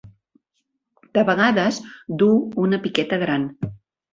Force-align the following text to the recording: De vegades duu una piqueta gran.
De 1.17 1.25
vegades 1.27 1.79
duu 2.25 2.41
una 2.67 2.81
piqueta 2.87 3.21
gran. 3.27 3.47